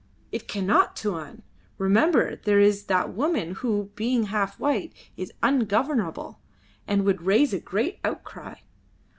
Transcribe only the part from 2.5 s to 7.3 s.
is that woman who, being half white, is ungovernable, and would